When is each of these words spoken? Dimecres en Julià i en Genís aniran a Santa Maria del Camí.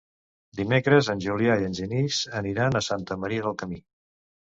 Dimecres 0.59 1.09
en 1.13 1.19
Julià 1.25 1.57
i 1.63 1.67
en 1.67 1.75
Genís 1.79 2.21
aniran 2.39 2.79
a 2.79 2.81
Santa 2.87 3.19
Maria 3.25 3.45
del 3.49 3.55
Camí. 3.61 3.79